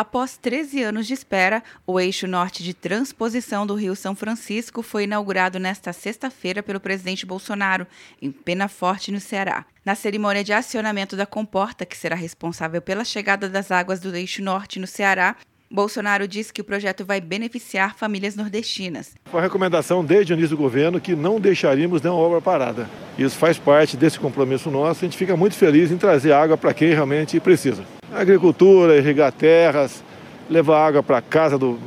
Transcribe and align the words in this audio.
Após 0.00 0.38
13 0.38 0.82
anos 0.82 1.06
de 1.06 1.12
espera, 1.12 1.62
o 1.86 2.00
eixo 2.00 2.26
norte 2.26 2.64
de 2.64 2.72
transposição 2.72 3.66
do 3.66 3.74
Rio 3.74 3.94
São 3.94 4.14
Francisco 4.14 4.82
foi 4.82 5.04
inaugurado 5.04 5.58
nesta 5.58 5.92
sexta-feira 5.92 6.62
pelo 6.62 6.80
presidente 6.80 7.26
Bolsonaro, 7.26 7.86
em 8.22 8.32
Penaforte, 8.32 9.12
no 9.12 9.20
Ceará. 9.20 9.66
Na 9.84 9.94
cerimônia 9.94 10.42
de 10.42 10.54
acionamento 10.54 11.16
da 11.16 11.26
comporta, 11.26 11.84
que 11.84 11.94
será 11.94 12.16
responsável 12.16 12.80
pela 12.80 13.04
chegada 13.04 13.46
das 13.46 13.70
águas 13.70 14.00
do 14.00 14.16
eixo 14.16 14.42
norte 14.42 14.80
no 14.80 14.86
Ceará, 14.86 15.36
Bolsonaro 15.70 16.26
disse 16.26 16.50
que 16.50 16.62
o 16.62 16.64
projeto 16.64 17.04
vai 17.04 17.20
beneficiar 17.20 17.94
famílias 17.94 18.34
nordestinas. 18.34 19.14
Foi 19.26 19.40
a 19.40 19.42
recomendação 19.42 20.02
desde 20.02 20.32
o 20.32 20.34
início 20.34 20.56
do 20.56 20.62
governo 20.62 20.98
que 20.98 21.14
não 21.14 21.38
deixaríamos 21.38 22.00
nenhuma 22.00 22.22
obra 22.22 22.40
parada. 22.40 22.88
Isso 23.20 23.36
faz 23.36 23.58
parte 23.58 23.96
desse 23.96 24.18
compromisso 24.18 24.70
nosso. 24.70 25.04
A 25.04 25.06
gente 25.06 25.16
fica 25.16 25.36
muito 25.36 25.54
feliz 25.54 25.92
em 25.92 25.96
trazer 25.98 26.32
água 26.32 26.56
para 26.56 26.72
quem 26.74 26.88
realmente 26.92 27.38
precisa 27.38 27.84
agricultura, 28.12 28.96
irrigar 28.96 29.32
terras, 29.32 30.02
levar 30.48 30.86
água 30.86 31.02
para 31.02 31.22
casa 31.22 31.56
do, 31.56 31.78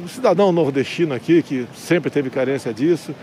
do 0.00 0.08
cidadão 0.08 0.52
nordestino 0.52 1.14
aqui, 1.14 1.42
que 1.42 1.66
sempre 1.74 2.10
teve 2.10 2.30
carência 2.30 2.72
disso. 2.72 3.14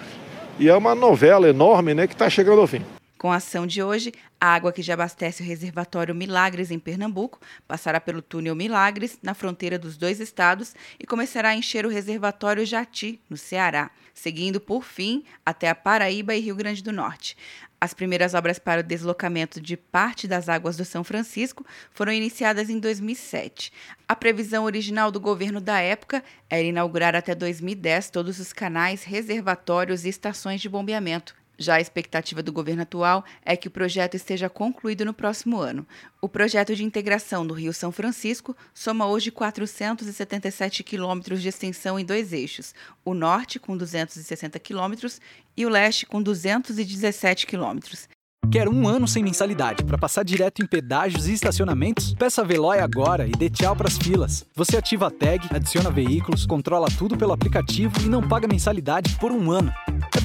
E 0.59 0.67
é 0.67 0.75
uma 0.75 0.95
novela 0.95 1.47
enorme 1.47 1.93
né, 1.93 2.07
que 2.07 2.13
está 2.13 2.29
chegando 2.29 2.59
ao 2.61 2.67
fim. 2.67 2.81
Com 3.17 3.31
a 3.31 3.37
ação 3.37 3.65
de 3.65 3.81
hoje, 3.81 4.13
a 4.39 4.53
água 4.53 4.71
que 4.71 4.83
já 4.83 4.93
abastece 4.93 5.41
o 5.41 5.45
reservatório 5.45 6.13
Milagres 6.13 6.69
em 6.69 6.77
Pernambuco 6.77 7.39
passará 7.67 7.99
pelo 7.99 8.21
túnel 8.21 8.55
Milagres, 8.55 9.17
na 9.23 9.33
fronteira 9.33 9.79
dos 9.79 9.97
dois 9.97 10.19
estados, 10.19 10.75
e 10.99 11.05
começará 11.05 11.49
a 11.49 11.55
encher 11.55 11.83
o 11.83 11.89
reservatório 11.89 12.63
Jati, 12.63 13.19
no 13.27 13.35
Ceará, 13.35 13.89
seguindo, 14.13 14.61
por 14.61 14.83
fim, 14.83 15.23
até 15.43 15.67
a 15.67 15.73
Paraíba 15.73 16.35
e 16.35 16.41
Rio 16.41 16.55
Grande 16.55 16.83
do 16.83 16.93
Norte. 16.93 17.35
As 17.81 17.93
primeiras 17.93 18.35
obras 18.35 18.59
para 18.59 18.81
o 18.81 18.83
deslocamento 18.83 19.59
de 19.59 19.75
parte 19.75 20.27
das 20.27 20.47
águas 20.47 20.77
do 20.77 20.85
São 20.85 21.03
Francisco 21.03 21.65
foram 21.91 22.11
iniciadas 22.11 22.69
em 22.69 22.79
2007. 22.79 23.71
A 24.07 24.15
previsão 24.15 24.63
original 24.63 25.11
do 25.11 25.19
governo 25.19 25.61
da 25.61 25.79
época 25.79 26.23
era 26.49 26.63
inaugurar 26.63 27.15
até 27.15 27.33
2010 27.33 28.11
todos 28.11 28.39
os 28.39 28.53
canais, 28.53 29.03
reservatórios 29.03 30.05
e 30.05 30.09
estações 30.09 30.61
de 30.61 30.69
bombeamento. 30.69 31.35
Já 31.57 31.75
a 31.75 31.81
expectativa 31.81 32.43
do 32.43 32.53
governo 32.53 32.83
atual 32.83 33.25
é 33.43 33.57
que 33.57 33.67
o 33.67 33.71
projeto 33.71 34.15
esteja 34.15 34.49
concluído 34.49 35.03
no 35.03 35.13
próximo 35.13 35.59
ano. 35.59 35.87
O 36.21 36.29
projeto 36.29 36.75
de 36.75 36.83
integração 36.83 37.45
do 37.45 37.53
Rio 37.53 37.73
São 37.73 37.91
Francisco 37.91 38.55
soma 38.73 39.07
hoje 39.07 39.31
477 39.31 40.83
quilômetros 40.83 41.41
de 41.41 41.47
extensão 41.47 41.99
em 41.99 42.05
dois 42.05 42.31
eixos: 42.31 42.75
o 43.03 43.13
norte, 43.13 43.59
com 43.59 43.75
260 43.75 44.59
quilômetros, 44.59 45.19
e 45.55 45.65
o 45.65 45.69
leste, 45.69 46.05
com 46.05 46.21
217 46.21 47.47
quilômetros. 47.47 48.07
Quer 48.51 48.69
um 48.69 48.87
ano 48.87 49.07
sem 49.07 49.23
mensalidade 49.23 49.83
para 49.83 49.97
passar 49.97 50.23
direto 50.23 50.61
em 50.61 50.65
pedágios 50.65 51.27
e 51.27 51.33
estacionamentos? 51.33 52.13
Peça 52.13 52.41
a 52.41 52.45
Veloy 52.45 52.79
agora 52.79 53.27
e 53.27 53.31
dê 53.31 53.49
tchau 53.49 53.75
para 53.75 53.89
as 53.89 53.97
filas. 53.97 54.45
Você 54.55 54.77
ativa 54.77 55.07
a 55.07 55.11
tag, 55.11 55.47
adiciona 55.53 55.91
veículos, 55.91 56.45
controla 56.45 56.87
tudo 56.97 57.17
pelo 57.17 57.33
aplicativo 57.33 57.93
e 58.01 58.07
não 58.07 58.25
paga 58.25 58.47
mensalidade 58.47 59.17
por 59.19 59.33
um 59.33 59.51
ano. 59.51 59.73